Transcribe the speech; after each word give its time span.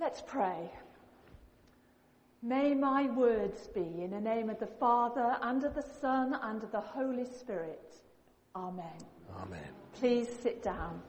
Let's 0.00 0.22
pray. 0.22 0.72
May 2.42 2.74
my 2.74 3.10
words 3.10 3.68
be 3.74 3.82
in 4.02 4.12
the 4.12 4.20
name 4.20 4.48
of 4.48 4.58
the 4.58 4.66
Father, 4.66 5.36
and 5.42 5.62
of 5.62 5.74
the 5.74 5.84
Son, 6.00 6.34
and 6.42 6.62
of 6.62 6.72
the 6.72 6.80
Holy 6.80 7.26
Spirit. 7.26 7.94
Amen. 8.56 8.96
Amen. 9.38 9.68
Please 9.92 10.26
sit 10.42 10.62
down. 10.62 11.02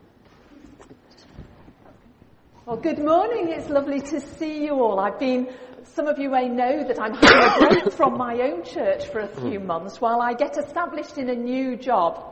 Well, 2.65 2.75
good 2.75 2.99
morning. 2.99 3.47
It's 3.47 3.69
lovely 3.69 4.01
to 4.01 4.19
see 4.19 4.65
you 4.65 4.73
all. 4.73 4.99
I've 4.99 5.17
been, 5.17 5.47
some 5.83 6.07
of 6.07 6.19
you 6.19 6.29
may 6.29 6.49
know 6.49 6.83
that 6.85 7.01
I'm 7.01 7.13
having 7.13 7.43
a 7.47 7.69
break 7.69 7.93
from 7.97 8.17
my 8.17 8.41
own 8.41 8.65
church 8.65 9.05
for 9.05 9.21
a 9.21 9.27
few 9.27 9.61
hmm. 9.61 9.67
months 9.67 10.01
while 10.01 10.21
I 10.21 10.33
get 10.33 10.57
established 10.57 11.17
in 11.17 11.29
a 11.29 11.35
new 11.35 11.77
job. 11.77 12.27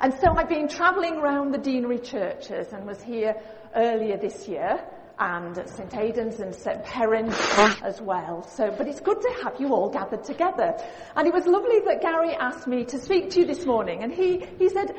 And 0.00 0.14
so 0.14 0.34
I've 0.34 0.48
been 0.48 0.68
travelling 0.68 1.18
around 1.18 1.52
the 1.52 1.58
deanery 1.58 1.98
churches 1.98 2.72
and 2.72 2.86
was 2.86 3.02
here 3.02 3.34
earlier 3.74 4.16
this 4.16 4.48
year 4.48 4.82
and 5.22 5.56
at 5.56 5.68
St 5.68 5.96
Aidan's 5.96 6.40
and 6.40 6.52
St 6.52 6.82
Perrin 6.82 7.28
as 7.84 8.00
well. 8.00 8.42
So, 8.42 8.74
but 8.76 8.88
it's 8.88 9.00
good 9.00 9.20
to 9.20 9.30
have 9.44 9.60
you 9.60 9.72
all 9.72 9.88
gathered 9.88 10.24
together. 10.24 10.74
And 11.14 11.28
it 11.28 11.32
was 11.32 11.46
lovely 11.46 11.78
that 11.86 12.02
Gary 12.02 12.34
asked 12.34 12.66
me 12.66 12.84
to 12.86 12.98
speak 12.98 13.30
to 13.30 13.40
you 13.40 13.46
this 13.46 13.64
morning 13.64 14.02
and 14.02 14.12
he, 14.12 14.44
he 14.58 14.68
said, 14.68 14.92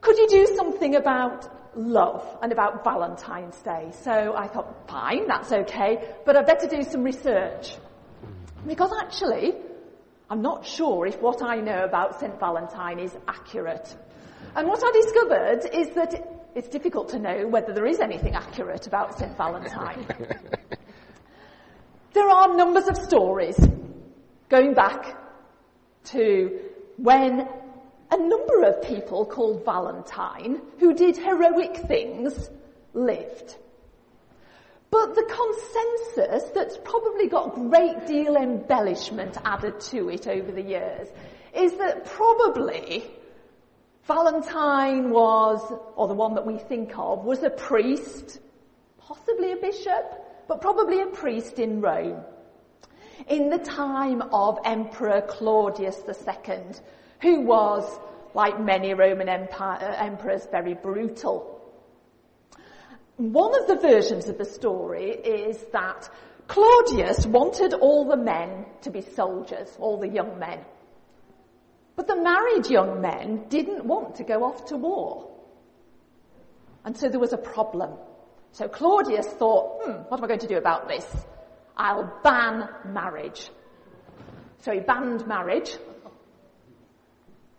could 0.00 0.16
you 0.18 0.28
do 0.28 0.46
something 0.54 0.94
about 0.94 1.76
love 1.76 2.24
and 2.42 2.52
about 2.52 2.84
Valentine's 2.84 3.60
Day? 3.62 3.90
So 4.04 4.34
I 4.36 4.46
thought, 4.46 4.88
fine, 4.88 5.26
that's 5.26 5.50
okay, 5.50 6.14
but 6.24 6.36
I 6.36 6.42
better 6.42 6.68
do 6.68 6.84
some 6.84 7.02
research. 7.02 7.76
Because 8.68 8.92
actually, 9.02 9.52
I'm 10.30 10.42
not 10.42 10.64
sure 10.64 11.06
if 11.06 11.20
what 11.20 11.42
I 11.42 11.56
know 11.56 11.82
about 11.82 12.20
St 12.20 12.38
Valentine 12.38 13.00
is 13.00 13.16
accurate. 13.26 13.96
And 14.54 14.68
what 14.68 14.80
I 14.84 14.92
discovered 14.92 15.74
is 15.74 15.94
that 15.96 16.35
it's 16.56 16.68
difficult 16.68 17.10
to 17.10 17.18
know 17.18 17.46
whether 17.46 17.74
there 17.74 17.84
is 17.84 18.00
anything 18.00 18.34
accurate 18.34 18.86
about 18.86 19.18
St. 19.18 19.36
Valentine. 19.36 20.06
there 22.14 22.28
are 22.28 22.56
numbers 22.56 22.88
of 22.88 22.96
stories 22.96 23.58
going 24.48 24.72
back 24.72 25.18
to 26.04 26.58
when 26.96 27.46
a 28.10 28.16
number 28.16 28.62
of 28.62 28.82
people 28.82 29.26
called 29.26 29.66
Valentine, 29.66 30.62
who 30.78 30.94
did 30.94 31.18
heroic 31.18 31.76
things, 31.76 32.48
lived. 32.94 33.56
But 34.90 35.14
the 35.14 35.24
consensus 35.24 36.50
that's 36.54 36.78
probably 36.82 37.28
got 37.28 37.54
a 37.54 37.68
great 37.68 38.06
deal 38.06 38.36
embellishment 38.36 39.36
added 39.44 39.80
to 39.90 40.08
it 40.08 40.26
over 40.26 40.52
the 40.52 40.62
years 40.62 41.08
is 41.54 41.74
that 41.74 42.06
probably 42.06 43.04
Valentine 44.06 45.10
was, 45.10 45.60
or 45.96 46.06
the 46.06 46.14
one 46.14 46.34
that 46.34 46.46
we 46.46 46.58
think 46.58 46.96
of, 46.96 47.24
was 47.24 47.42
a 47.42 47.50
priest, 47.50 48.40
possibly 48.98 49.52
a 49.52 49.56
bishop, 49.56 50.46
but 50.46 50.60
probably 50.60 51.00
a 51.00 51.06
priest 51.06 51.58
in 51.58 51.80
Rome. 51.80 52.22
In 53.26 53.50
the 53.50 53.58
time 53.58 54.22
of 54.32 54.60
Emperor 54.64 55.22
Claudius 55.22 56.02
II, 56.06 56.58
who 57.20 57.40
was, 57.40 57.98
like 58.34 58.60
many 58.60 58.94
Roman 58.94 59.28
empire, 59.28 59.78
uh, 59.80 60.04
emperors, 60.04 60.46
very 60.52 60.74
brutal. 60.74 61.52
One 63.16 63.58
of 63.60 63.66
the 63.66 63.76
versions 63.76 64.28
of 64.28 64.38
the 64.38 64.44
story 64.44 65.10
is 65.10 65.64
that 65.72 66.08
Claudius 66.46 67.26
wanted 67.26 67.74
all 67.74 68.04
the 68.04 68.16
men 68.16 68.66
to 68.82 68.90
be 68.90 69.00
soldiers, 69.00 69.74
all 69.80 69.98
the 69.98 70.08
young 70.08 70.38
men. 70.38 70.60
But 71.96 72.06
the 72.06 72.16
married 72.16 72.68
young 72.68 73.00
men 73.00 73.46
didn't 73.48 73.84
want 73.84 74.16
to 74.16 74.24
go 74.24 74.44
off 74.44 74.66
to 74.66 74.76
war. 74.76 75.30
And 76.84 76.96
so 76.96 77.08
there 77.08 77.18
was 77.18 77.32
a 77.32 77.38
problem. 77.38 77.94
So 78.52 78.68
Claudius 78.68 79.26
thought, 79.26 79.82
hmm, 79.82 80.02
what 80.08 80.18
am 80.18 80.24
I 80.24 80.28
going 80.28 80.40
to 80.40 80.46
do 80.46 80.56
about 80.58 80.88
this? 80.88 81.06
I'll 81.76 82.20
ban 82.22 82.68
marriage. 82.86 83.50
So 84.60 84.72
he 84.72 84.80
banned 84.80 85.26
marriage. 85.26 85.76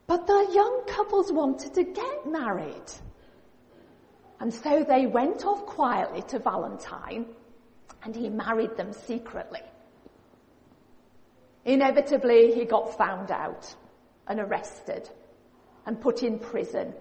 But 0.06 0.26
the 0.28 0.50
young 0.54 0.84
couples 0.88 1.32
wanted 1.32 1.74
to 1.74 1.84
get 1.84 2.26
married. 2.26 2.92
And 4.40 4.54
so 4.54 4.86
they 4.88 5.08
went 5.08 5.46
off 5.46 5.66
quietly 5.66 6.22
to 6.30 6.40
Valentine 6.40 7.26
and 8.04 8.16
he 8.16 8.30
married 8.30 8.78
them 8.78 8.94
secretly. 8.94 9.62
Inevitably, 11.66 12.54
he 12.54 12.66
got 12.66 12.98
found 12.98 13.32
out 13.32 13.76
and 14.28 14.40
arrested 14.40 15.10
and 15.86 16.00
put 16.00 16.24
in 16.24 16.40
prison. 16.40 16.94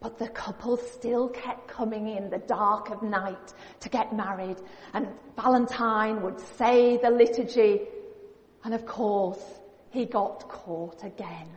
But 0.00 0.18
the 0.18 0.28
couple 0.28 0.76
still 0.76 1.28
kept 1.28 1.68
coming 1.68 2.08
in 2.08 2.30
the 2.30 2.38
dark 2.38 2.90
of 2.90 3.02
night 3.02 3.52
to 3.80 3.88
get 3.88 4.14
married 4.14 4.58
and 4.92 5.08
Valentine 5.34 6.22
would 6.22 6.38
say 6.58 6.98
the 6.98 7.10
liturgy 7.10 7.80
and 8.62 8.74
of 8.74 8.86
course 8.86 9.42
he 9.90 10.04
got 10.04 10.48
caught 10.48 11.02
again. 11.02 11.48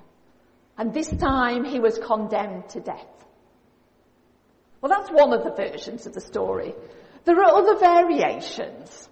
And 0.77 0.93
this 0.93 1.09
time 1.09 1.65
he 1.65 1.79
was 1.79 1.99
condemned 1.99 2.69
to 2.69 2.79
death. 2.79 3.25
Well 4.81 4.89
that's 4.89 5.11
one 5.11 5.33
of 5.33 5.43
the 5.43 5.51
versions 5.51 6.07
of 6.07 6.13
the 6.13 6.21
story. 6.21 6.73
There 7.25 7.37
are 7.37 7.53
other 7.53 7.77
variations. 7.77 9.09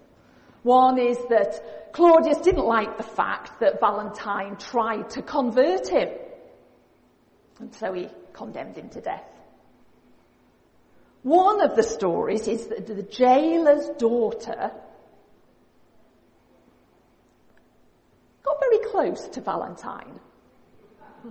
One 0.62 0.98
is 0.98 1.18
that 1.28 1.77
Claudius 1.92 2.38
didn't 2.38 2.66
like 2.66 2.96
the 2.96 3.02
fact 3.02 3.60
that 3.60 3.80
Valentine 3.80 4.56
tried 4.56 5.10
to 5.10 5.22
convert 5.22 5.88
him. 5.88 6.08
And 7.60 7.74
so 7.74 7.92
he 7.92 8.08
condemned 8.32 8.76
him 8.76 8.88
to 8.90 9.00
death. 9.00 9.24
One 11.22 11.60
of 11.60 11.74
the 11.74 11.82
stories 11.82 12.46
is 12.46 12.68
that 12.68 12.86
the 12.86 13.02
jailer's 13.02 13.88
daughter 13.98 14.70
got 18.42 18.60
very 18.60 18.78
close 18.90 19.28
to 19.30 19.40
Valentine. 19.40 20.20
he 21.24 21.30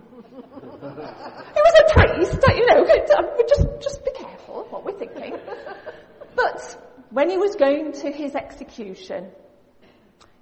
was 0.68 1.74
a 1.80 1.94
priest, 1.94 2.44
you 2.50 2.66
know, 2.66 2.86
just, 3.48 3.68
just 3.82 4.06
be 4.06 4.12
careful 4.12 4.66
of 4.66 4.72
what 4.72 4.84
we're 4.84 5.00
thinking. 5.00 5.38
But 6.36 7.08
when 7.10 7.30
he 7.30 7.38
was 7.38 7.56
going 7.56 7.94
to 7.94 8.12
his 8.12 8.36
execution, 8.36 9.32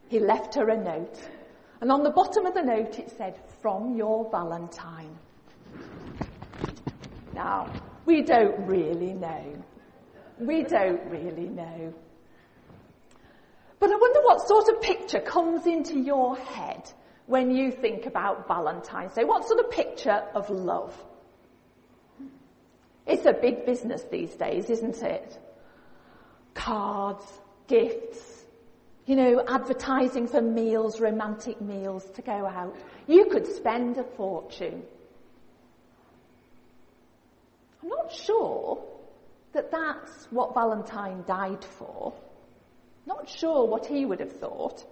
he 0.08 0.20
left 0.20 0.56
her 0.56 0.70
a 0.70 0.78
note. 0.78 1.18
And 1.82 1.92
on 1.92 2.04
the 2.04 2.10
bottom 2.10 2.46
of 2.46 2.54
the 2.54 2.62
note 2.62 2.98
it 3.00 3.12
said, 3.18 3.40
from 3.62 3.96
your 3.96 4.30
Valentine. 4.32 5.18
Now, 7.34 7.72
we 8.06 8.22
don't 8.22 8.66
really 8.66 9.14
know. 9.14 9.64
We 10.40 10.64
don't 10.64 11.04
really 11.10 11.50
know. 11.50 11.94
But 13.80 13.92
I 13.92 13.96
wonder 13.96 14.22
what 14.22 14.48
sort 14.48 14.70
of 14.70 14.82
picture 14.82 15.20
comes 15.20 15.68
into 15.68 16.00
your 16.00 16.38
head 16.38 16.90
when 17.26 17.52
you 17.52 17.72
think 17.72 18.06
about 18.06 18.48
Valentine's 18.48 19.14
Day. 19.14 19.26
What 19.26 19.48
sort 19.48 19.60
of 19.60 19.70
picture 19.70 20.24
of 20.34 20.50
love? 20.50 20.96
It's 23.06 23.26
a 23.26 23.34
big 23.34 23.66
business 23.66 24.04
these 24.10 24.34
days, 24.36 24.70
isn't 24.70 25.04
it? 25.04 25.40
cards, 26.56 27.26
gifts, 27.68 28.35
you 29.06 29.16
know, 29.16 29.44
advertising 29.48 30.28
for 30.28 30.42
meals, 30.42 31.00
romantic 31.00 31.62
meals 31.62 32.06
to 32.16 32.22
go 32.22 32.46
out. 32.48 32.76
You 33.08 33.26
could 33.26 33.46
spend 33.46 33.98
a 33.98 34.04
fortune. 34.04 34.84
I'm 37.84 37.90
not 37.90 38.12
sure 38.12 38.84
that 39.54 39.70
that's 39.70 40.26
what 40.32 40.56
Valentine 40.56 41.24
died 41.28 41.64
for. 41.64 42.14
Not 43.06 43.30
sure 43.30 43.68
what 43.68 43.86
he 43.86 44.06
would 44.06 44.20
have 44.20 44.34
thought. 44.40 44.84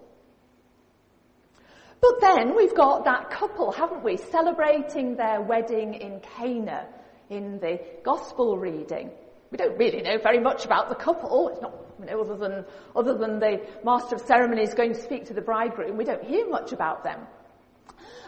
But 2.00 2.22
then 2.22 2.56
we've 2.56 2.76
got 2.76 3.06
that 3.06 3.32
couple, 3.32 3.72
haven't 3.72 4.04
we, 4.04 4.18
celebrating 4.18 5.16
their 5.16 5.42
wedding 5.42 5.96
in 5.96 6.20
Cana 6.20 6.86
in 7.30 7.60
the 7.60 7.80
gospel 8.04 8.58
reading. 8.58 9.10
We 9.54 9.58
don't 9.58 9.78
really 9.78 10.02
know 10.02 10.18
very 10.18 10.40
much 10.40 10.66
about 10.66 10.90
the 10.90 10.96
couple. 10.96 11.50
It's 11.50 11.62
not, 11.62 11.76
you 12.00 12.08
know, 12.08 12.22
other 12.22 12.36
than, 12.36 12.66
other 12.96 13.14
than 13.16 13.38
the 13.38 13.62
master 13.86 14.16
of 14.16 14.22
ceremonies 14.22 14.74
going 14.74 14.96
to 14.96 15.00
speak 15.00 15.26
to 15.26 15.36
the 15.36 15.42
bridegroom, 15.42 15.96
we 15.96 16.06
don't 16.06 16.24
hear 16.24 16.50
much 16.50 16.72
about 16.72 17.04
them. 17.04 17.20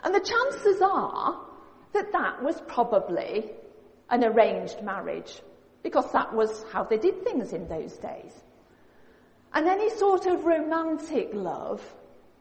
And 0.04 0.14
the 0.14 0.20
chances 0.20 0.84
are 0.84 1.44
that 1.94 2.12
that 2.12 2.44
was 2.44 2.62
probably 2.68 3.50
an 4.12 4.24
arranged 4.24 4.84
marriage 4.84 5.42
because 5.82 6.12
that 6.12 6.32
was 6.32 6.64
how 6.72 6.84
they 6.84 7.00
did 7.00 7.24
things 7.24 7.54
in 7.54 7.68
those 7.68 7.98
days. 7.98 8.34
And 9.52 9.68
any 9.68 9.90
sort 9.90 10.28
of 10.28 10.46
romantic 10.46 11.32
love 11.34 11.82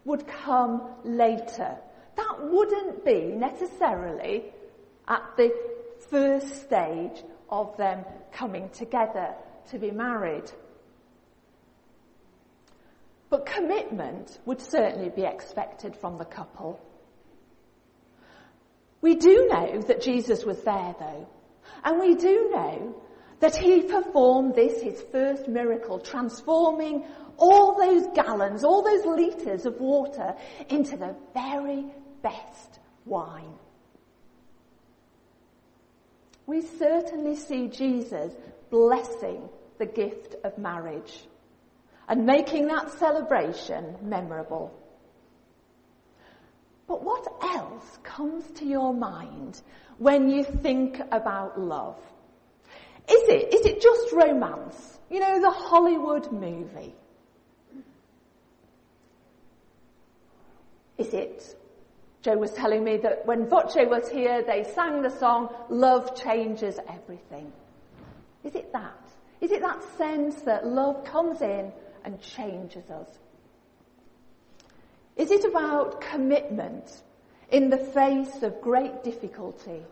would 0.04 0.26
come 0.26 0.82
later. 1.04 1.74
That 2.16 2.50
wouldn't 2.50 3.02
be 3.02 3.28
necessarily 3.28 4.52
at 5.08 5.22
the 5.38 5.56
first 6.10 6.64
stage 6.64 7.22
of 7.50 7.76
them 7.76 8.04
coming 8.32 8.68
together 8.70 9.34
to 9.70 9.78
be 9.78 9.90
married. 9.90 10.50
But 13.30 13.46
commitment 13.46 14.38
would 14.44 14.60
certainly 14.60 15.10
be 15.10 15.22
expected 15.22 15.96
from 15.96 16.18
the 16.18 16.24
couple. 16.24 16.80
We 19.00 19.16
do 19.16 19.48
know 19.50 19.80
that 19.82 20.02
Jesus 20.02 20.44
was 20.44 20.62
there 20.62 20.94
though. 20.98 21.28
And 21.82 22.00
we 22.00 22.14
do 22.14 22.50
know 22.54 23.02
that 23.40 23.56
he 23.56 23.82
performed 23.82 24.54
this, 24.54 24.80
his 24.80 25.02
first 25.12 25.48
miracle, 25.48 25.98
transforming 25.98 27.04
all 27.36 27.76
those 27.76 28.06
gallons, 28.14 28.64
all 28.64 28.82
those 28.82 29.04
litres 29.04 29.66
of 29.66 29.80
water 29.80 30.34
into 30.68 30.96
the 30.96 31.14
very 31.34 31.84
best 32.22 32.78
wine. 33.04 33.58
We 36.46 36.60
certainly 36.60 37.36
see 37.36 37.68
Jesus 37.68 38.32
blessing 38.70 39.48
the 39.78 39.86
gift 39.86 40.36
of 40.44 40.58
marriage 40.58 41.26
and 42.08 42.26
making 42.26 42.66
that 42.68 42.90
celebration 42.92 43.96
memorable. 44.02 44.72
But 46.86 47.02
what 47.02 47.26
else 47.42 47.98
comes 48.02 48.44
to 48.58 48.66
your 48.66 48.92
mind 48.92 49.60
when 49.98 50.28
you 50.28 50.44
think 50.44 51.00
about 51.10 51.58
love? 51.58 51.98
Is 53.08 53.28
it, 53.28 53.54
is 53.54 53.66
it 53.66 53.80
just 53.80 54.12
romance? 54.12 54.98
You 55.10 55.20
know, 55.20 55.40
the 55.40 55.50
Hollywood 55.50 56.30
movie? 56.30 56.94
Is 60.98 61.12
it? 61.12 61.56
Joe 62.24 62.38
was 62.38 62.52
telling 62.52 62.82
me 62.82 62.96
that 62.96 63.26
when 63.26 63.46
Voce 63.46 63.76
was 63.76 64.08
here, 64.08 64.42
they 64.42 64.64
sang 64.74 65.02
the 65.02 65.10
song, 65.10 65.54
Love 65.68 66.18
Changes 66.18 66.78
Everything. 66.88 67.52
Is 68.42 68.54
it 68.54 68.72
that? 68.72 68.98
Is 69.42 69.52
it 69.52 69.60
that 69.60 69.82
sense 69.98 70.40
that 70.42 70.66
love 70.66 71.04
comes 71.04 71.42
in 71.42 71.70
and 72.02 72.18
changes 72.22 72.88
us? 72.88 73.18
Is 75.16 75.30
it 75.30 75.44
about 75.44 76.00
commitment 76.00 77.02
in 77.50 77.68
the 77.68 77.76
face 77.76 78.42
of 78.42 78.62
great 78.62 79.04
difficulty? 79.04 79.82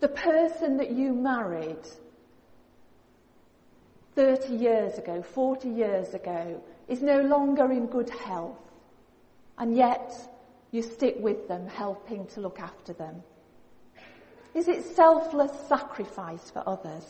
The 0.00 0.08
person 0.08 0.78
that 0.78 0.92
you 0.92 1.12
married 1.12 1.86
30 4.14 4.54
years 4.54 4.96
ago, 4.96 5.22
40 5.22 5.68
years 5.68 6.14
ago, 6.14 6.62
is 6.88 7.02
no 7.02 7.20
longer 7.20 7.70
in 7.70 7.88
good 7.88 8.08
health, 8.08 8.71
and 9.58 9.76
yet 9.76 10.12
you 10.70 10.82
stick 10.82 11.16
with 11.18 11.48
them, 11.48 11.68
helping 11.68 12.26
to 12.28 12.40
look 12.40 12.60
after 12.60 12.92
them. 12.92 13.22
Is 14.54 14.68
it 14.68 14.84
selfless 14.84 15.52
sacrifice 15.68 16.50
for 16.50 16.62
others? 16.66 17.04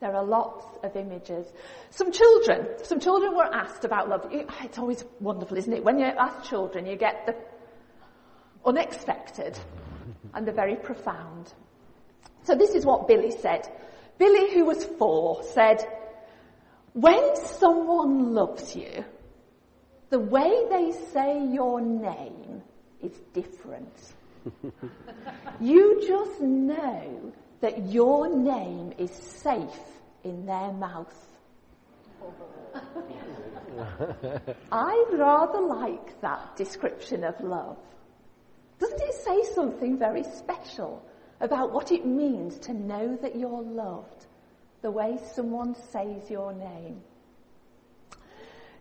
There 0.00 0.14
are 0.14 0.24
lots 0.24 0.64
of 0.82 0.96
images. 0.96 1.46
Some 1.90 2.10
children, 2.10 2.68
some 2.84 3.00
children 3.00 3.36
were 3.36 3.44
asked 3.44 3.84
about 3.84 4.08
love. 4.08 4.26
Ah, 4.32 4.64
it's 4.64 4.78
always 4.78 5.04
wonderful, 5.20 5.58
isn't 5.58 5.72
it? 5.72 5.84
When 5.84 5.98
you 5.98 6.06
ask 6.06 6.48
children, 6.48 6.86
you 6.86 6.96
get 6.96 7.26
the 7.26 7.36
unexpected 8.64 9.58
and 10.32 10.46
the 10.46 10.52
very 10.52 10.76
profound. 10.76 11.52
So 12.44 12.54
this 12.54 12.74
is 12.74 12.86
what 12.86 13.08
Billy 13.08 13.30
said. 13.30 13.68
Billy, 14.18 14.54
who 14.54 14.64
was 14.64 14.84
four, 14.84 15.42
said, 15.42 15.86
when 16.94 17.36
someone 17.36 18.34
loves 18.34 18.74
you, 18.74 19.04
the 20.10 20.18
way 20.18 20.66
they 20.68 20.92
say 21.12 21.46
your 21.46 21.80
name 21.80 22.62
is 23.00 23.12
different. 23.32 24.14
you 25.60 26.04
just 26.06 26.40
know 26.40 27.32
that 27.60 27.86
your 27.86 28.28
name 28.28 28.92
is 28.98 29.10
safe 29.12 29.80
in 30.24 30.46
their 30.46 30.72
mouth. 30.72 31.14
I 34.72 35.04
rather 35.12 35.60
like 35.60 36.20
that 36.20 36.56
description 36.56 37.24
of 37.24 37.40
love. 37.40 37.78
Doesn't 38.80 39.00
it 39.00 39.14
say 39.14 39.44
something 39.54 39.98
very 39.98 40.24
special 40.24 41.04
about 41.40 41.72
what 41.72 41.92
it 41.92 42.04
means 42.04 42.58
to 42.60 42.72
know 42.72 43.16
that 43.22 43.36
you're 43.36 43.62
loved 43.62 44.26
the 44.82 44.90
way 44.90 45.18
someone 45.34 45.74
says 45.74 46.28
your 46.30 46.52
name? 46.52 47.00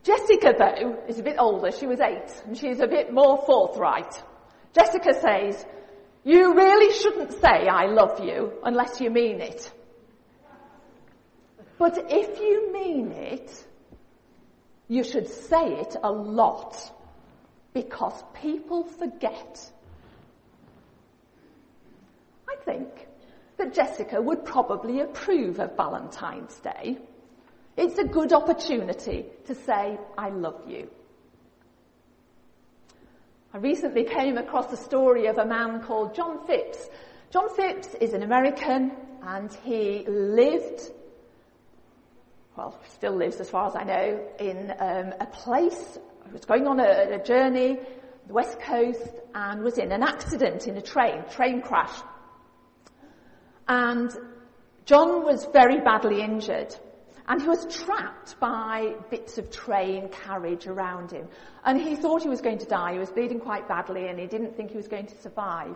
Jessica, 0.04 0.54
though, 0.57 1.04
is 1.07 1.19
a 1.19 1.24
bit 1.24 1.36
older. 1.38 1.72
She 1.72 1.88
was 1.88 2.00
eight, 2.00 2.31
and 2.46 2.57
she's 2.57 2.80
a 2.80 2.88
bit 2.88 3.13
more 3.13 3.44
forthright. 3.46 4.22
Jessica 4.74 5.13
says, 5.13 5.66
you 6.24 6.54
really 6.54 6.94
shouldn't 6.94 7.34
say 7.34 7.68
I 7.68 7.88
love 7.88 8.24
you 8.24 8.54
unless 8.63 9.01
you 9.01 9.10
mean 9.10 9.42
it. 9.42 9.72
But 11.78 11.98
if 12.10 12.40
you 12.40 12.74
mean 12.74 13.12
it, 13.12 13.66
you 14.88 15.04
should 15.04 15.28
say 15.28 15.74
it 15.80 15.96
a 16.04 16.12
lot 16.12 16.78
because 17.74 18.22
people 18.42 18.84
forget. 18.84 19.72
I 22.50 22.56
think 22.63 23.07
that 23.57 23.74
Jessica 23.74 24.22
would 24.22 24.44
probably 24.44 25.00
approve 25.02 25.60
of 25.60 25.78
Valentine's 25.78 26.60
Day. 26.60 26.98
It's 27.81 27.98
a 27.98 28.04
good 28.04 28.34
opportunity 28.34 29.26
to 29.46 29.56
say, 29.56 29.98
I 30.18 30.31
love 30.31 30.64
you. 30.68 30.90
I 33.54 33.58
recently 33.60 34.04
came 34.04 34.38
across 34.38 34.68
the 34.68 34.76
story 34.76 35.28
of 35.28 35.38
a 35.38 35.46
man 35.46 35.81
called 35.84 36.14
John 36.14 36.46
Phipps. 36.46 36.90
John 37.31 37.48
Phipps 37.56 37.96
is 38.02 38.12
an 38.12 38.22
American 38.22 38.92
and 39.24 39.54
he 39.64 40.06
lived, 40.10 40.92
well, 42.58 42.78
still 42.90 43.16
lives 43.16 43.38
as 43.38 43.50
far 43.50 43.68
as 43.68 43.78
I 43.78 43.86
know, 43.86 44.28
in 44.42 44.72
um, 44.78 45.14
a 45.18 45.28
place, 45.31 45.98
he 46.26 46.34
was 46.34 46.44
going 46.44 46.68
on 46.68 46.81
a, 46.81 47.16
a 47.16 47.24
journey, 47.24 47.78
the 48.28 48.34
west 48.34 48.60
coast, 48.60 49.10
and 49.34 49.64
was 49.64 49.78
in 49.78 49.94
an 49.94 50.04
accident 50.04 50.68
in 50.68 50.76
a 50.76 50.81
train, 50.81 51.24
train 51.31 51.62
crash. 51.62 51.98
And 53.70 54.12
John 54.84 55.24
was 55.24 55.46
very 55.54 55.80
badly 55.80 56.22
injured. 56.22 56.76
And 57.30 57.40
he 57.40 57.48
was 57.48 57.68
trapped 57.68 58.40
by 58.40 58.96
bits 59.12 59.38
of 59.38 59.52
train 59.52 60.10
carriage 60.10 60.66
around 60.66 61.12
him. 61.12 61.28
And 61.64 61.80
he 61.80 61.96
thought 61.96 62.24
he 62.24 62.30
was 62.30 62.42
going 62.42 62.58
to 62.58 62.66
die. 62.66 62.94
He 62.94 63.00
was 63.00 63.12
bleeding 63.12 63.40
quite 63.40 63.68
badly 63.68 64.08
and 64.08 64.20
he 64.20 64.26
didn't 64.26 64.58
think 64.58 64.72
he 64.72 64.78
was 64.78 64.88
going 64.88 65.06
to 65.06 65.22
survive. 65.22 65.76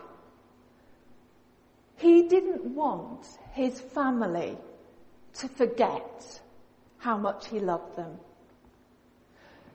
He 1.96 2.26
didn't 2.26 2.64
want 2.64 3.24
his 3.52 3.80
family 3.80 4.58
to 5.34 5.48
forget 5.48 6.40
how 6.98 7.16
much 7.16 7.46
he 7.46 7.60
loved 7.60 7.96
them. 7.96 8.18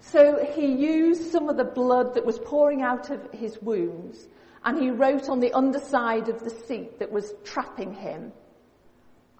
So 0.02 0.46
he 0.54 0.66
used 0.66 1.32
some 1.32 1.48
of 1.48 1.56
the 1.56 1.64
blood 1.64 2.16
that 2.16 2.26
was 2.26 2.40
pouring 2.40 2.82
out 2.82 3.10
of 3.10 3.32
his 3.32 3.62
wounds 3.62 4.28
and 4.66 4.78
he 4.78 4.90
wrote 4.90 5.30
on 5.30 5.40
the 5.40 5.54
underside 5.54 6.28
of 6.28 6.44
the 6.44 6.50
seat 6.50 7.00
that 7.00 7.10
was 7.10 7.34
trapping 7.46 7.94
him, 7.94 8.34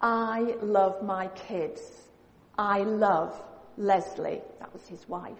I 0.00 0.54
love 0.62 1.02
my 1.02 1.28
kids. 1.28 1.82
I 2.60 2.82
love 2.82 3.34
Leslie. 3.78 4.42
That 4.58 4.70
was 4.74 4.86
his 4.86 5.08
wife. 5.08 5.32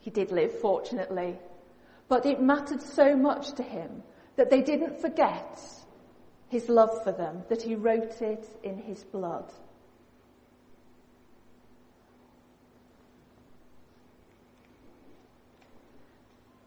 He 0.00 0.10
did 0.10 0.32
live, 0.32 0.58
fortunately. 0.58 1.38
But 2.08 2.26
it 2.26 2.42
mattered 2.42 2.82
so 2.82 3.14
much 3.14 3.52
to 3.52 3.62
him 3.62 4.02
that 4.34 4.50
they 4.50 4.60
didn't 4.60 5.00
forget 5.00 5.60
his 6.48 6.68
love 6.68 7.04
for 7.04 7.12
them, 7.12 7.44
that 7.48 7.62
he 7.62 7.76
wrote 7.76 8.20
it 8.20 8.44
in 8.64 8.76
his 8.76 9.04
blood. 9.04 9.52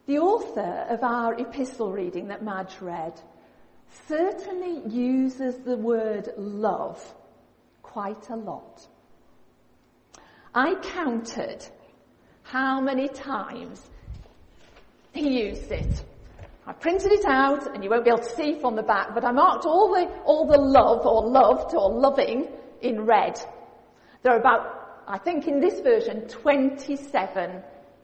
The 0.05 0.19
author 0.19 0.85
of 0.87 1.03
our 1.03 1.33
epistle 1.33 1.91
reading 1.91 2.29
that 2.29 2.45
Madge 2.45 2.79
read 2.79 3.19
certainly 4.07 4.87
uses 4.87 5.57
the 5.57 5.75
word 5.75 6.29
love 6.37 7.13
quite 7.95 8.29
a 8.29 8.35
lot. 8.35 8.85
I 10.53 10.75
counted 10.75 11.65
how 12.43 12.81
many 12.81 13.07
times 13.07 13.89
he 15.13 15.45
used 15.45 15.71
it. 15.71 16.03
I 16.67 16.73
printed 16.73 17.13
it 17.13 17.23
out, 17.23 17.73
and 17.73 17.81
you 17.81 17.89
won't 17.89 18.03
be 18.03 18.09
able 18.09 18.19
to 18.19 18.35
see 18.35 18.59
from 18.59 18.75
the 18.75 18.83
back, 18.83 19.15
but 19.15 19.23
I 19.23 19.31
marked 19.31 19.63
all 19.65 19.93
the, 19.93 20.07
all 20.25 20.45
the 20.45 20.57
love 20.57 21.05
or 21.05 21.25
loved 21.25 21.73
or 21.73 21.89
loving 21.89 22.49
in 22.81 23.05
red. 23.05 23.39
There 24.23 24.33
are 24.33 24.39
about, 24.39 25.05
I 25.07 25.17
think 25.17 25.47
in 25.47 25.61
this 25.61 25.79
version, 25.79 26.27
27 26.27 27.63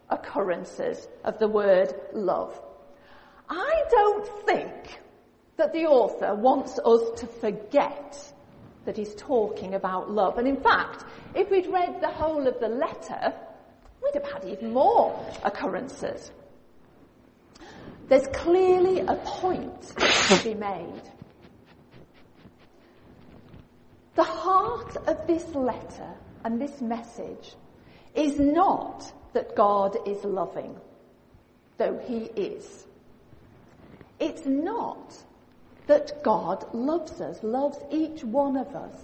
occurrences 0.10 1.05
of 1.25 1.38
the 1.38 1.50
word 1.50 1.93
love. 2.13 2.57
I 3.50 3.83
don't 3.89 4.45
think 4.45 5.01
that 5.57 5.74
the 5.74 5.83
author 5.88 6.33
wants 6.33 6.79
us 6.79 7.19
to 7.19 7.27
forget 7.27 8.33
that 8.85 8.97
he's 8.97 9.13
talking 9.15 9.75
about 9.75 10.09
love. 10.09 10.38
And 10.38 10.47
in 10.47 10.61
fact, 10.61 11.05
if 11.35 11.50
we'd 11.50 11.67
read 11.67 12.01
the 12.01 12.09
whole 12.09 12.47
of 12.47 12.59
the 12.59 12.67
letter, 12.67 13.33
we'd 14.01 14.13
have 14.15 14.31
had 14.31 14.45
even 14.45 14.73
more 14.73 15.17
occurrences. 15.43 16.31
There's 18.07 18.27
clearly 18.27 19.00
a 19.00 19.15
point 19.15 19.81
to 20.27 20.41
be 20.43 20.53
made. 20.53 21.01
The 24.15 24.23
heart 24.23 24.97
of 25.07 25.25
this 25.27 25.47
letter 25.55 26.13
and 26.43 26.59
this 26.59 26.81
message 26.81 27.55
is 28.13 28.39
not 28.39 29.11
that 29.33 29.55
God 29.55 29.97
is 30.05 30.23
loving, 30.25 30.75
though 31.77 31.97
he 32.05 32.25
is. 32.35 32.85
It's 34.19 34.45
not 34.45 35.15
that 35.91 36.24
God 36.24 36.74
loves 36.74 37.19
us, 37.19 37.43
loves 37.43 37.77
each 37.91 38.24
one 38.24 38.55
of 38.55 38.74
us, 38.74 38.95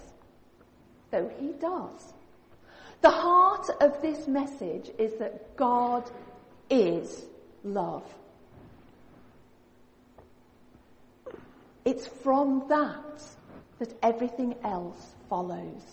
though 1.11 1.29
He 1.37 1.47
does. 1.59 2.13
The 3.01 3.09
heart 3.09 3.69
of 3.81 4.01
this 4.01 4.25
message 4.25 4.89
is 4.97 5.11
that 5.19 5.57
God 5.57 6.09
is 6.69 7.25
love. 7.65 8.05
It's 11.83 12.07
from 12.07 12.67
that 12.69 13.21
that 13.79 13.93
everything 14.01 14.55
else 14.63 15.13
follows. 15.29 15.83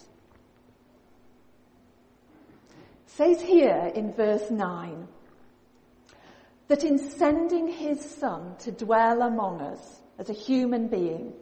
It 3.04 3.10
says 3.10 3.40
here 3.40 3.90
in 3.96 4.12
verse 4.12 4.48
9 4.48 5.08
that 6.68 6.84
in 6.84 6.98
sending 6.98 7.66
his 7.66 8.00
son 8.00 8.54
to 8.60 8.70
dwell 8.70 9.22
among 9.22 9.60
us 9.60 10.00
as 10.18 10.30
a 10.30 10.34
human 10.34 10.88
being, 10.88 11.32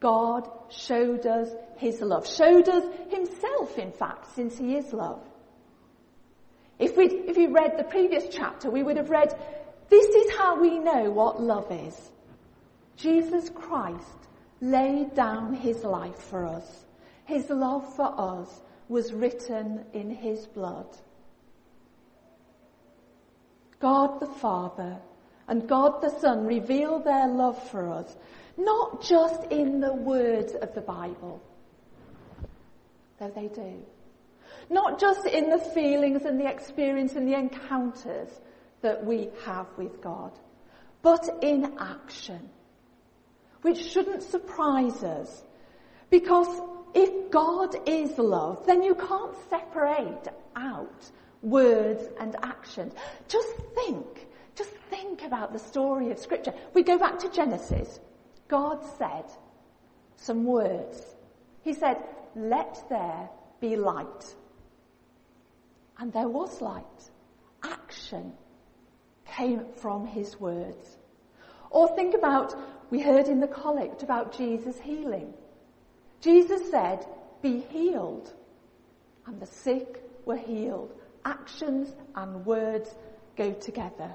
God 0.00 0.48
showed 0.70 1.26
us 1.26 1.50
his 1.76 2.00
love, 2.00 2.26
showed 2.26 2.68
us 2.68 2.84
himself, 3.10 3.78
in 3.78 3.92
fact, 3.92 4.34
since 4.34 4.56
he 4.56 4.76
is 4.76 4.92
love. 4.92 5.20
If 6.78 6.96
we 6.96 7.06
if 7.06 7.36
we 7.36 7.46
read 7.46 7.76
the 7.76 7.84
previous 7.84 8.24
chapter, 8.30 8.70
we 8.70 8.82
would 8.82 8.96
have 8.96 9.10
read, 9.10 9.34
this 9.90 10.06
is 10.06 10.36
how 10.38 10.60
we 10.60 10.78
know 10.78 11.10
what 11.10 11.42
love 11.42 11.70
is. 11.70 12.10
Jesus 12.96 13.50
Christ 13.50 14.28
laid 14.60 15.14
down 15.14 15.54
his 15.54 15.84
life 15.84 16.18
for 16.18 16.46
us. 16.46 16.84
His 17.24 17.48
love 17.50 17.94
for 17.96 18.12
us 18.18 18.48
was 18.88 19.12
written 19.12 19.84
in 19.92 20.10
his 20.10 20.46
blood. 20.46 20.86
God 23.78 24.20
the 24.20 24.26
Father 24.26 24.98
and 25.50 25.68
God 25.68 26.00
the 26.00 26.08
Son 26.20 26.46
reveal 26.46 27.00
their 27.00 27.26
love 27.26 27.60
for 27.70 27.90
us, 27.90 28.16
not 28.56 29.02
just 29.02 29.42
in 29.50 29.80
the 29.80 29.92
words 29.92 30.54
of 30.54 30.74
the 30.74 30.80
Bible, 30.80 31.42
though 33.18 33.32
they 33.34 33.48
do. 33.48 33.82
Not 34.70 35.00
just 35.00 35.26
in 35.26 35.50
the 35.50 35.58
feelings 35.58 36.24
and 36.24 36.40
the 36.40 36.48
experience 36.48 37.14
and 37.14 37.26
the 37.26 37.36
encounters 37.36 38.28
that 38.82 39.04
we 39.04 39.28
have 39.44 39.66
with 39.76 40.00
God, 40.00 40.30
but 41.02 41.28
in 41.42 41.76
action. 41.80 42.48
Which 43.62 43.84
shouldn't 43.84 44.22
surprise 44.22 45.02
us. 45.02 45.42
Because 46.10 46.62
if 46.94 47.30
God 47.32 47.74
is 47.88 48.16
love, 48.18 48.64
then 48.66 48.82
you 48.82 48.94
can't 48.94 49.34
separate 49.48 50.28
out 50.54 51.10
words 51.42 52.04
and 52.20 52.36
actions. 52.42 52.94
Just 53.28 53.48
think, 53.74 54.28
just 54.56 54.70
think 54.90 55.22
about 55.22 55.52
the 55.52 55.58
story 55.58 56.10
of 56.10 56.18
scripture. 56.18 56.54
We 56.74 56.82
go 56.82 56.98
back 56.98 57.18
to 57.20 57.30
Genesis. 57.30 58.00
God 58.48 58.84
said 58.98 59.24
some 60.16 60.44
words. 60.44 61.00
He 61.62 61.72
said, 61.72 61.96
let 62.34 62.84
there 62.88 63.28
be 63.60 63.76
light. 63.76 64.34
And 65.98 66.12
there 66.12 66.28
was 66.28 66.60
light. 66.60 66.84
Action 67.62 68.32
came 69.26 69.64
from 69.76 70.06
his 70.06 70.40
words. 70.40 70.98
Or 71.70 71.94
think 71.94 72.14
about, 72.14 72.54
we 72.90 73.00
heard 73.00 73.28
in 73.28 73.40
the 73.40 73.46
collect 73.46 74.02
about 74.02 74.36
Jesus 74.36 74.78
healing. 74.80 75.32
Jesus 76.20 76.70
said, 76.70 77.06
be 77.42 77.60
healed. 77.70 78.32
And 79.26 79.40
the 79.40 79.46
sick 79.46 80.02
were 80.24 80.36
healed 80.36 80.92
actions 81.24 81.94
and 82.14 82.44
words 82.46 82.94
go 83.36 83.52
together. 83.52 84.14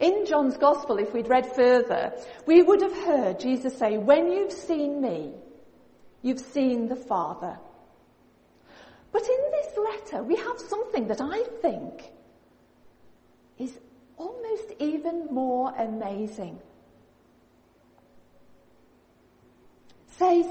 In 0.00 0.24
John's 0.24 0.56
Gospel, 0.56 0.98
if 0.98 1.12
we'd 1.12 1.28
read 1.28 1.46
further, 1.54 2.14
we 2.46 2.62
would 2.62 2.80
have 2.80 2.96
heard 3.04 3.38
Jesus 3.38 3.76
say, 3.76 3.98
when 3.98 4.32
you've 4.32 4.52
seen 4.52 5.02
me, 5.02 5.34
you've 6.22 6.40
seen 6.40 6.88
the 6.88 6.96
Father. 6.96 7.58
But 9.12 9.22
in 9.22 9.50
this 9.52 9.76
letter, 9.76 10.22
we 10.22 10.36
have 10.36 10.58
something 10.58 11.08
that 11.08 11.20
I 11.20 11.44
think 11.60 12.02
is 13.58 13.78
almost 14.16 14.72
even 14.78 15.26
more 15.30 15.74
amazing. 15.76 16.58
It 20.08 20.14
says, 20.16 20.46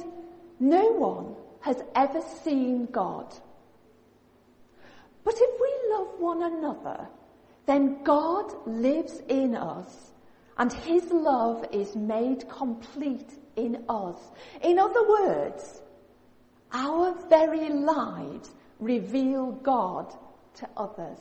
no 0.59 0.91
one 0.91 1.35
has 1.61 1.81
ever 1.95 2.21
seen 2.43 2.85
God. 2.85 3.33
But 5.23 5.35
if 5.37 5.59
we 5.59 5.95
love 5.95 6.19
one 6.19 6.43
another, 6.43 7.07
then 7.69 8.01
God 8.03 8.51
lives 8.65 9.21
in 9.27 9.53
us 9.55 10.11
and 10.57 10.73
his 10.73 11.11
love 11.11 11.63
is 11.71 11.95
made 11.95 12.49
complete 12.49 13.31
in 13.55 13.85
us. 13.87 14.17
In 14.63 14.79
other 14.79 15.07
words, 15.07 15.83
our 16.71 17.13
very 17.29 17.69
lives 17.69 18.49
reveal 18.79 19.51
God 19.51 20.11
to 20.55 20.67
others. 20.75 21.19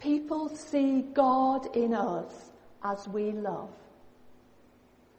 People 0.00 0.48
see 0.48 1.02
God 1.02 1.76
in 1.76 1.94
us 1.94 2.50
as 2.82 3.06
we 3.06 3.30
love. 3.30 3.70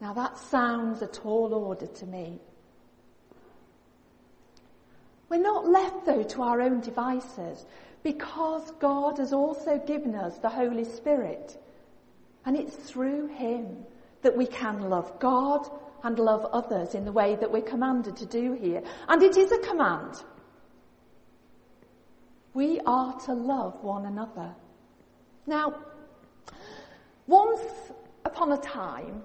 Now 0.02 0.12
that 0.14 0.38
sounds 0.38 1.02
a 1.02 1.08
tall 1.08 1.54
order 1.54 1.88
to 1.88 2.06
me. 2.06 2.42
We're 5.30 5.42
not 5.42 5.68
left 5.68 6.06
though 6.06 6.24
to 6.24 6.42
our 6.44 6.62
own 6.62 6.82
devices 6.82 7.66
because 8.04 8.72
God 8.80 9.18
has 9.18 9.34
also 9.34 9.80
given 9.80 10.16
us 10.16 10.38
the 10.38 10.50
Holy 10.50 10.84
Spirit. 10.84 11.58
And 12.46 12.56
it's 12.56 12.76
through 12.76 13.28
Him 13.28 13.86
that 14.22 14.38
we 14.38 14.46
can 14.46 14.90
love 14.90 15.20
God 15.20 15.68
and 16.04 16.20
love 16.20 16.46
others 16.46 16.94
in 16.94 17.06
the 17.06 17.12
way 17.12 17.36
that 17.36 17.52
we're 17.52 17.64
commanded 17.64 18.18
to 18.18 18.26
do 18.28 18.54
here. 18.54 18.84
And 19.08 19.24
it 19.24 19.38
is 19.38 19.52
a 19.52 19.58
command. 19.60 20.24
We 22.54 22.80
are 22.86 23.20
to 23.22 23.34
love 23.34 23.84
one 23.84 24.06
another. 24.06 24.54
Now, 25.48 25.74
once 27.28 27.62
upon 28.24 28.52
a 28.52 28.58
time, 28.58 29.24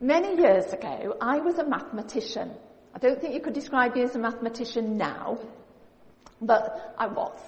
many 0.00 0.40
years 0.40 0.72
ago, 0.72 1.16
I 1.20 1.40
was 1.40 1.58
a 1.58 1.68
mathematician. 1.68 2.52
I 2.94 2.98
don't 2.98 3.20
think 3.20 3.34
you 3.34 3.40
could 3.40 3.54
describe 3.54 3.94
me 3.94 4.02
as 4.02 4.14
a 4.14 4.18
mathematician 4.18 4.96
now, 4.96 5.38
but 6.40 6.94
I 6.96 7.08
was. 7.08 7.38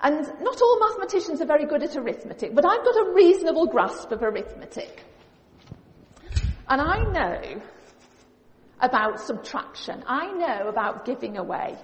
And 0.00 0.18
not 0.40 0.62
all 0.62 0.78
mathematicians 0.78 1.40
are 1.40 1.46
very 1.46 1.66
good 1.66 1.82
at 1.82 1.96
arithmetic, 1.96 2.54
but 2.54 2.64
I've 2.64 2.84
got 2.84 2.96
a 2.96 3.12
reasonable 3.12 3.66
grasp 3.66 4.12
of 4.12 4.22
arithmetic. 4.22 5.02
And 6.68 6.80
I 6.80 7.02
know 7.10 7.62
about 8.80 9.20
subtraction. 9.20 10.04
I 10.06 10.30
know 10.32 10.68
about 10.68 11.04
giving 11.04 11.36
away. 11.36 11.76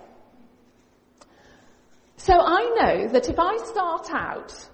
So 2.16 2.34
I 2.34 2.62
know 2.76 3.08
that 3.08 3.28
if 3.28 3.38
I 3.38 3.56
start 3.56 4.08
out 4.12 4.68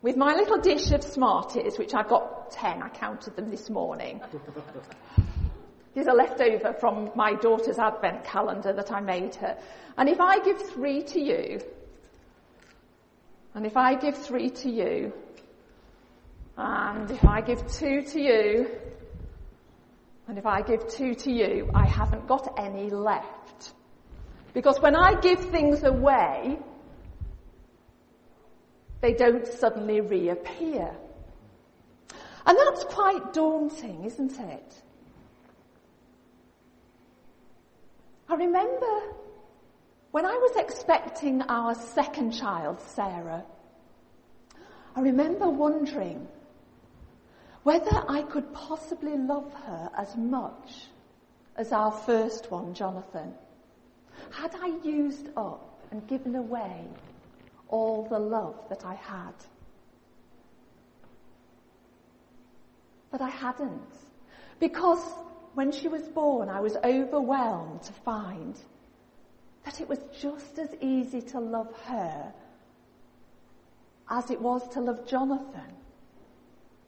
with 0.00 0.16
my 0.16 0.34
little 0.34 0.58
dish 0.58 0.90
of 0.92 1.02
Smarties, 1.02 1.76
which 1.76 1.92
I've 1.94 2.08
got 2.08 2.50
10, 2.52 2.82
I 2.82 2.88
counted 2.88 3.36
them 3.36 3.50
this 3.50 3.68
morning, 3.68 4.22
These 5.94 6.06
are 6.06 6.14
left 6.14 6.40
over 6.40 6.72
from 6.74 7.10
my 7.14 7.34
daughter's 7.34 7.78
advent 7.78 8.24
calendar 8.24 8.72
that 8.72 8.92
I 8.92 9.00
made 9.00 9.34
her. 9.36 9.56
And 9.96 10.08
if 10.08 10.20
I 10.20 10.38
give 10.40 10.60
three 10.60 11.02
to 11.02 11.20
you, 11.20 11.60
and 13.54 13.66
if 13.66 13.76
I 13.76 13.94
give 13.94 14.16
three 14.16 14.50
to 14.50 14.70
you, 14.70 15.12
and 16.56 17.10
if 17.10 17.24
I 17.24 17.40
give 17.40 17.66
two 17.72 18.02
to 18.02 18.20
you, 18.20 18.70
and 20.28 20.38
if 20.38 20.46
I 20.46 20.60
give 20.60 20.88
two 20.88 21.14
to 21.14 21.32
you, 21.32 21.70
I 21.74 21.86
haven't 21.86 22.26
got 22.28 22.58
any 22.58 22.90
left. 22.90 23.72
Because 24.52 24.80
when 24.80 24.94
I 24.94 25.18
give 25.20 25.40
things 25.50 25.82
away, 25.84 26.58
they 29.00 29.14
don't 29.14 29.46
suddenly 29.46 30.00
reappear. 30.00 30.94
And 32.46 32.58
that's 32.58 32.84
quite 32.84 33.32
daunting, 33.32 34.04
isn't 34.04 34.38
it? 34.38 34.82
I 38.28 38.34
remember 38.34 39.00
when 40.10 40.26
I 40.26 40.34
was 40.34 40.56
expecting 40.56 41.40
our 41.42 41.74
second 41.74 42.32
child, 42.32 42.80
Sarah, 42.80 43.44
I 44.94 45.00
remember 45.00 45.48
wondering 45.48 46.28
whether 47.62 48.04
I 48.08 48.22
could 48.22 48.52
possibly 48.52 49.16
love 49.16 49.52
her 49.66 49.90
as 49.96 50.14
much 50.16 50.88
as 51.56 51.72
our 51.72 51.90
first 51.90 52.50
one, 52.50 52.74
Jonathan. 52.74 53.32
Had 54.30 54.54
I 54.60 54.78
used 54.84 55.28
up 55.36 55.80
and 55.90 56.06
given 56.06 56.34
away 56.36 56.84
all 57.68 58.06
the 58.08 58.18
love 58.18 58.56
that 58.68 58.84
I 58.84 58.94
had? 58.94 59.34
But 63.10 63.22
I 63.22 63.30
hadn't. 63.30 63.92
Because 64.60 65.02
when 65.58 65.72
she 65.72 65.88
was 65.88 66.02
born, 66.02 66.48
I 66.48 66.60
was 66.60 66.76
overwhelmed 66.84 67.82
to 67.82 67.92
find 67.92 68.56
that 69.64 69.80
it 69.80 69.88
was 69.88 69.98
just 70.20 70.56
as 70.56 70.72
easy 70.80 71.20
to 71.20 71.40
love 71.40 71.74
her 71.86 72.32
as 74.08 74.30
it 74.30 74.40
was 74.40 74.68
to 74.74 74.80
love 74.80 75.04
Jonathan. 75.08 75.72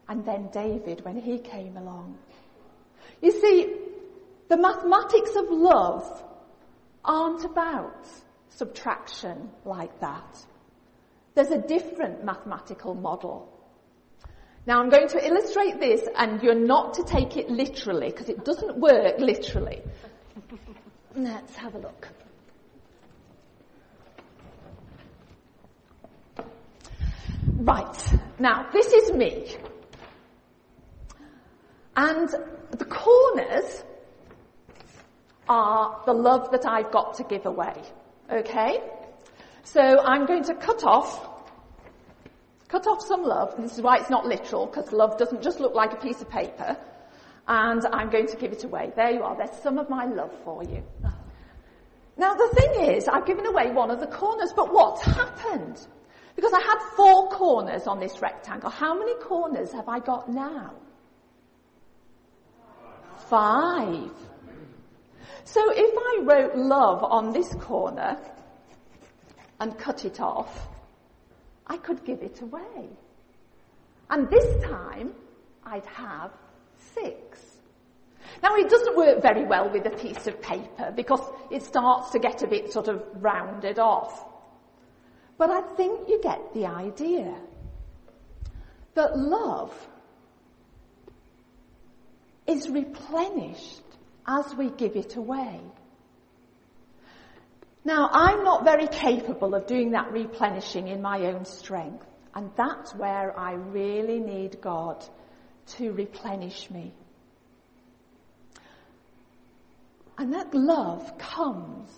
and 0.09 0.25
then 0.25 0.49
David 0.53 1.05
when 1.05 1.17
he 1.17 1.39
came 1.39 1.77
along. 1.77 2.17
You 3.21 3.33
see, 3.33 3.75
the 4.49 4.57
mathematics 4.57 5.35
of 5.35 5.51
love 5.51 6.25
aren't 7.05 7.45
about 7.45 8.09
subtraction 8.51 9.51
like 9.65 10.01
that. 10.01 10.47
There's 11.35 11.51
a 11.51 11.59
different 11.59 12.25
mathematical 12.25 12.95
model. 12.95 13.53
Now 14.67 14.81
I'm 14.81 14.91
going 14.91 15.09
to 15.09 15.27
illustrate 15.27 15.81
this 15.81 16.07
and 16.17 16.43
you're 16.43 16.55
not 16.55 16.95
to 16.95 17.05
take 17.05 17.37
it 17.37 17.51
literally 17.51 18.11
because 18.11 18.29
it 18.29 18.45
doesn't 18.45 18.77
work 18.77 19.19
literally. 19.19 19.83
Let's 21.15 21.57
have 21.57 21.75
a 21.75 21.79
look. 21.79 22.09
Right, 27.57 28.15
now 28.39 28.69
this 28.73 28.87
is 28.87 29.13
me. 29.13 29.57
And 31.97 32.29
the 32.71 32.85
corners 32.85 33.85
are 35.49 36.03
the 36.07 36.13
love 36.13 36.51
that 36.53 36.65
I've 36.65 36.91
got 36.93 37.15
to 37.15 37.25
give 37.25 37.45
away. 37.45 37.75
Okay? 38.31 38.79
So 39.65 39.81
I'm 39.81 40.27
going 40.27 40.45
to 40.45 40.55
cut 40.55 40.85
off, 40.85 41.29
cut 42.71 42.87
off 42.87 43.03
some 43.03 43.25
love. 43.25 43.55
This 43.59 43.75
is 43.77 43.83
why 43.83 43.99
it's 43.99 44.11
not 44.11 44.27
literal, 44.27 44.67
because 44.67 44.93
love 44.93 45.19
doesn't 45.19 45.43
just 45.43 45.61
look 45.61 45.75
like 45.75 45.93
a 45.93 45.97
piece 45.97 46.21
of 46.21 46.31
paper. 46.31 46.77
And 47.49 47.85
I'm 47.93 48.11
going 48.11 48.29
to 48.29 48.37
give 48.37 48.53
it 48.53 48.63
away. 48.65 48.93
There 48.95 49.11
you 49.11 49.23
are. 49.23 49.37
There's 49.37 49.61
some 49.63 49.79
of 49.79 49.91
my 49.91 50.05
love 50.05 50.33
for 50.45 50.63
you. 50.63 50.85
Now 52.17 52.35
the 52.35 52.49
thing 52.55 52.95
is, 52.95 53.09
I've 53.09 53.27
given 53.27 53.47
away 53.47 53.71
one 53.71 53.91
of 53.91 53.99
the 53.99 54.07
corners, 54.07 54.53
but 54.55 54.73
what's 54.73 55.03
happened? 55.03 55.85
Because 56.37 56.53
I 56.53 56.61
had 56.61 56.79
four 56.97 57.29
corners 57.31 57.87
on 57.87 57.99
this 57.99 58.21
rectangle. 58.23 58.71
How 58.71 58.97
many 58.97 59.15
corners 59.17 59.73
have 59.73 59.89
I 59.89 59.99
got 59.99 60.29
now? 60.29 60.75
Five. 63.29 64.13
So 65.45 65.61
if 65.75 65.95
I 65.99 66.21
wrote 66.23 66.57
love 66.57 67.03
on 67.03 67.33
this 67.33 67.53
corner 67.55 68.17
and 69.59 69.77
cut 69.79 70.05
it 70.05 70.21
off, 70.21 70.69
I 71.71 71.77
could 71.77 72.05
give 72.05 72.21
it 72.21 72.41
away. 72.43 72.89
And 74.11 74.29
this 74.29 74.63
time, 74.65 75.15
I'd 75.65 75.87
have 75.87 76.33
six. 76.95 77.41
Now 78.43 78.57
it 78.57 78.69
doesn't 78.69 78.97
work 78.97 79.23
very 79.23 79.45
well 79.45 79.71
with 79.71 79.87
a 79.87 79.91
piece 79.91 80.27
of 80.27 80.43
paper 80.43 80.93
because 80.95 81.21
it 81.49 81.63
starts 81.63 82.11
to 82.11 82.19
get 82.19 82.43
a 82.43 82.49
bit 82.49 82.73
sort 82.73 82.89
of 82.89 83.05
rounded 83.21 83.79
off. 83.79 84.27
But 85.39 85.51
I 85.51 85.61
think 85.77 86.09
you 86.09 86.21
get 86.21 86.53
the 86.55 86.67
idea 86.67 87.37
that 88.95 89.17
love 89.17 89.73
is 92.49 92.69
replenished 92.69 93.85
as 94.27 94.55
we 94.57 94.71
give 94.71 94.97
it 94.97 95.15
away. 95.15 95.61
Now, 97.85 98.11
I'm 98.13 98.45
not 98.45 98.65
very 98.65 98.87
capable 98.89 99.55
of 99.55 99.67
doing 99.67 99.93
that 99.93 100.13
replenishing 100.13 100.89
in 100.89 101.01
my 101.01 101.27
own 101.27 101.45
strength, 101.45 102.07
and 102.35 102.51
that's 102.57 102.95
where 102.95 103.39
I 103.39 103.55
really 103.55 104.19
need 104.19 104.61
God 104.61 105.05
to 105.77 105.93
replenish 105.93 106.71
me. 106.71 106.93
And 110.19 110.35
that 110.35 110.53
love 110.53 111.17
comes 111.17 111.91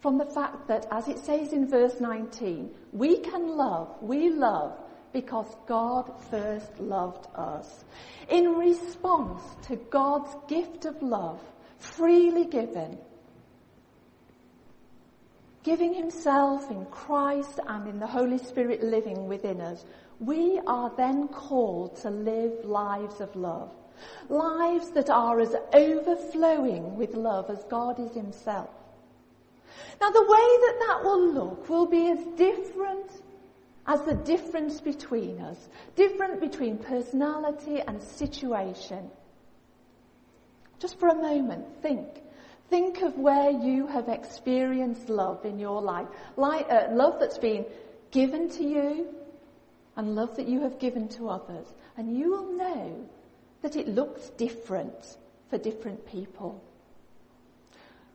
from 0.00 0.18
the 0.18 0.26
fact 0.26 0.66
that, 0.66 0.86
as 0.90 1.06
it 1.06 1.18
says 1.18 1.52
in 1.52 1.68
verse 1.68 2.00
19, 2.00 2.68
we 2.92 3.18
can 3.18 3.56
love, 3.56 3.96
we 4.02 4.30
love 4.30 4.76
because 5.12 5.46
God 5.68 6.12
first 6.30 6.80
loved 6.80 7.28
us. 7.36 7.84
In 8.28 8.56
response 8.56 9.42
to 9.68 9.76
God's 9.76 10.34
gift 10.48 10.86
of 10.86 11.00
love, 11.02 11.40
freely 11.78 12.46
given, 12.46 12.98
giving 15.62 15.94
himself 15.94 16.70
in 16.70 16.84
Christ 16.86 17.60
and 17.66 17.88
in 17.88 17.98
the 17.98 18.06
Holy 18.06 18.38
Spirit 18.38 18.82
living 18.82 19.28
within 19.28 19.60
us, 19.60 19.84
we 20.18 20.60
are 20.66 20.92
then 20.96 21.28
called 21.28 21.96
to 22.02 22.10
live 22.10 22.64
lives 22.64 23.20
of 23.20 23.34
love. 23.36 23.70
Lives 24.28 24.90
that 24.90 25.10
are 25.10 25.40
as 25.40 25.54
overflowing 25.72 26.96
with 26.96 27.14
love 27.14 27.50
as 27.50 27.62
God 27.64 28.00
is 28.00 28.14
himself. 28.14 28.70
Now 30.00 30.10
the 30.10 30.22
way 30.22 30.28
that 30.28 30.84
that 30.86 31.04
will 31.04 31.32
look 31.32 31.68
will 31.68 31.86
be 31.86 32.08
as 32.08 32.24
different 32.36 33.10
as 33.86 34.02
the 34.02 34.14
difference 34.14 34.80
between 34.80 35.40
us, 35.40 35.68
different 35.96 36.40
between 36.40 36.78
personality 36.78 37.80
and 37.80 38.02
situation. 38.02 39.10
Just 40.78 40.98
for 40.98 41.08
a 41.08 41.14
moment, 41.14 41.64
think. 41.82 42.21
Think 42.72 43.02
of 43.02 43.18
where 43.18 43.50
you 43.50 43.86
have 43.88 44.08
experienced 44.08 45.10
love 45.10 45.44
in 45.44 45.58
your 45.58 45.82
life. 45.82 46.08
Like, 46.38 46.66
uh, 46.70 46.86
love 46.90 47.20
that's 47.20 47.36
been 47.36 47.66
given 48.10 48.48
to 48.48 48.64
you 48.64 49.08
and 49.94 50.14
love 50.14 50.36
that 50.36 50.48
you 50.48 50.62
have 50.62 50.78
given 50.78 51.06
to 51.10 51.28
others. 51.28 51.66
And 51.98 52.16
you 52.16 52.30
will 52.30 52.50
know 52.54 53.06
that 53.60 53.76
it 53.76 53.88
looks 53.88 54.30
different 54.38 55.18
for 55.50 55.58
different 55.58 56.06
people. 56.06 56.64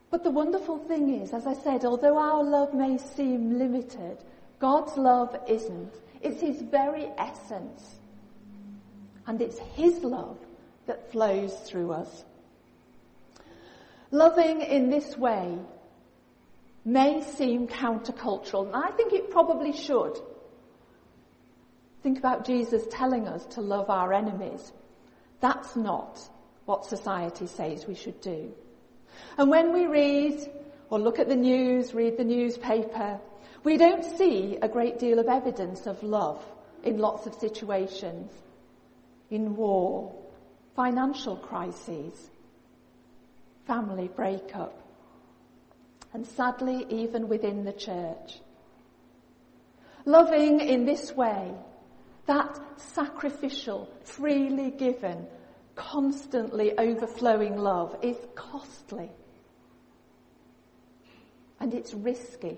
But 0.10 0.24
the 0.24 0.32
wonderful 0.32 0.80
thing 0.80 1.22
is, 1.22 1.34
as 1.34 1.46
I 1.46 1.54
said, 1.54 1.86
although 1.86 2.18
our 2.18 2.44
love 2.44 2.74
may 2.74 2.98
seem 2.98 3.60
limited, 3.60 4.18
God's 4.58 4.98
love 4.98 5.40
isn't. 5.48 5.94
It's 6.24 6.42
His 6.42 6.64
very 6.64 7.06
essence. 7.20 8.00
And 9.28 9.40
it's 9.40 9.60
His 9.76 10.00
love 10.00 10.40
that 10.88 11.12
flows 11.12 11.54
through 11.70 11.92
us. 11.92 12.24
Loving 14.12 14.62
in 14.62 14.90
this 14.90 15.18
way 15.18 15.58
may 16.86 17.22
seem 17.22 17.68
countercultural, 17.68 18.68
and 18.68 18.76
I 18.76 18.92
think 18.92 19.12
it 19.12 19.30
probably 19.30 19.74
should. 19.74 20.18
Think 22.04 22.18
about 22.18 22.46
Jesus 22.46 22.84
telling 22.90 23.28
us 23.28 23.46
to 23.48 23.62
love 23.62 23.90
our 23.90 24.14
enemies. 24.14 24.72
That's 25.42 25.76
not 25.76 26.20
what 26.66 26.86
society 26.86 27.48
says 27.48 27.86
we 27.86 27.96
should 27.96 28.22
do. 28.22 28.54
And 29.38 29.50
when 29.50 29.74
we 29.74 29.88
read 29.88 30.40
or 30.90 31.00
look 31.00 31.20
at 31.20 31.28
the 31.28 31.36
news, 31.36 31.94
read 31.94 32.18
the 32.18 32.24
newspaper, 32.24 33.20
we 33.64 33.76
don't 33.76 34.04
see 34.18 34.58
a 34.62 34.70
great 34.70 35.00
deal 35.00 35.20
of 35.20 35.28
evidence 35.28 35.88
of 35.88 36.02
love 36.04 36.44
in 36.84 36.98
lots 36.98 37.28
of 37.28 37.34
situations. 37.36 38.32
In 39.30 39.58
war, 39.58 40.16
financial 40.76 41.36
crises, 41.36 42.30
family 43.68 44.08
breakup, 44.08 44.82
and 46.14 46.26
sadly 46.26 46.86
even 46.90 47.28
within 47.28 47.66
the 47.66 47.74
church. 47.74 48.40
Loving 50.06 50.62
in 50.62 50.86
this 50.86 51.12
way, 51.12 51.52
that 52.28 52.60
sacrificial, 52.78 53.90
freely 54.04 54.72
given, 54.72 55.28
constantly 55.76 56.78
overflowing 56.78 57.58
love 57.58 57.96
is 58.02 58.18
costly. 58.36 59.12
And 61.60 61.74
it's 61.74 61.94
risky. 61.94 62.58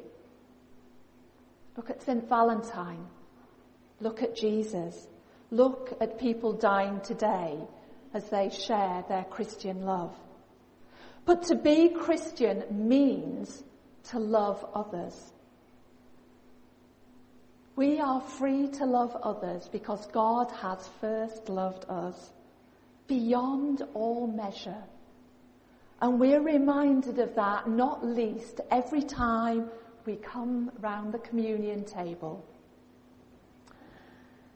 Look 1.75 1.89
at 1.89 2.03
St. 2.03 2.27
Valentine. 2.29 3.05
Look 3.99 4.21
at 4.21 4.35
Jesus. 4.35 5.07
Look 5.51 5.97
at 5.99 6.19
people 6.19 6.53
dying 6.53 7.01
today 7.01 7.57
as 8.13 8.29
they 8.29 8.49
share 8.49 9.03
their 9.07 9.23
Christian 9.23 9.83
love. 9.85 10.15
But 11.25 11.43
to 11.43 11.55
be 11.55 11.89
Christian 11.89 12.63
means 12.71 13.63
to 14.05 14.19
love 14.19 14.65
others. 14.73 15.33
We 17.75 17.99
are 17.99 18.19
free 18.19 18.67
to 18.69 18.85
love 18.85 19.15
others 19.23 19.69
because 19.71 20.05
God 20.07 20.51
has 20.61 20.89
first 20.99 21.47
loved 21.47 21.85
us 21.87 22.31
beyond 23.07 23.83
all 23.93 24.27
measure. 24.27 24.83
And 26.01 26.19
we're 26.19 26.41
reminded 26.41 27.19
of 27.19 27.35
that 27.35 27.69
not 27.69 28.05
least 28.05 28.61
every 28.71 29.01
time 29.01 29.69
we 30.05 30.15
come 30.15 30.71
round 30.79 31.13
the 31.13 31.19
communion 31.19 31.83
table. 31.85 32.45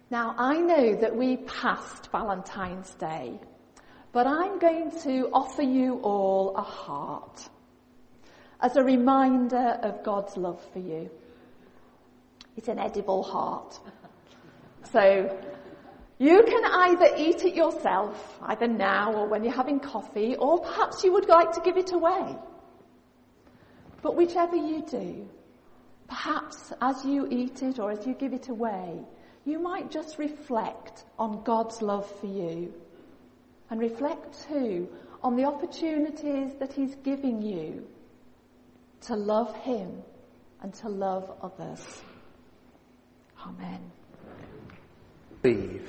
Now 0.10 0.36
I 0.38 0.58
know 0.58 0.96
that 0.96 1.16
we 1.16 1.38
passed 1.38 2.12
Valentine's 2.12 2.94
Day 2.96 3.40
but 4.14 4.28
I'm 4.28 4.60
going 4.60 4.92
to 5.02 5.30
offer 5.34 5.64
you 5.64 5.96
all 6.04 6.56
a 6.56 6.62
heart 6.62 7.50
as 8.62 8.78
a 8.78 8.84
reminder 8.84 9.80
of 9.82 10.04
God's 10.04 10.38
love 10.38 10.64
for 10.72 10.80
you. 10.80 11.10
It's 12.56 12.68
an 12.68 12.78
edible 12.78 13.24
heart. 13.24 13.80
So 14.92 15.36
you 16.20 16.44
can 16.44 16.64
either 16.64 17.16
eat 17.18 17.44
it 17.44 17.56
yourself, 17.56 18.38
either 18.44 18.68
now 18.68 19.14
or 19.14 19.28
when 19.28 19.44
you're 19.44 19.52
having 19.52 19.80
coffee, 19.80 20.36
or 20.36 20.60
perhaps 20.60 21.04
you 21.04 21.12
would 21.14 21.28
like 21.28 21.52
to 21.54 21.62
give 21.62 21.78
it 21.78 21.92
away. 21.92 22.36
But 24.04 24.16
whichever 24.16 24.56
you 24.56 24.86
do, 24.88 25.28
perhaps 26.08 26.72
as 26.80 27.04
you 27.04 27.28
eat 27.32 27.64
it 27.64 27.80
or 27.80 27.90
as 27.90 28.06
you 28.06 28.14
give 28.14 28.34
it 28.34 28.50
away, 28.50 29.00
you 29.44 29.58
might 29.58 29.90
just 29.90 30.20
reflect 30.20 31.04
on 31.18 31.44
God's 31.44 31.82
love 31.82 32.08
for 32.20 32.28
you 32.28 32.74
and 33.74 33.82
reflect 33.82 34.48
too 34.48 34.88
on 35.24 35.36
the 35.36 35.46
opportunities 35.46 36.52
that 36.60 36.72
He's 36.72 36.94
giving 37.04 37.42
you 37.42 37.88
to 39.02 39.16
love 39.16 39.56
Him 39.62 40.04
and 40.62 40.72
to 40.76 40.90
love 40.90 41.32
others. 41.42 41.84
Amen. 43.44 43.92
Be 45.42 45.80